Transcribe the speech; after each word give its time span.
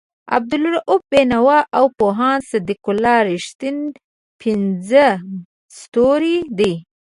عبالرؤف 0.35 1.01
بېنوا 1.11 1.59
او 1.77 1.85
پوهاند 1.99 2.41
صدیق 2.51 2.83
الله 2.91 3.17
رښتین 3.31 3.77
پنځم 4.41 5.21
ستوری 5.79 6.37
دی. 6.57 6.73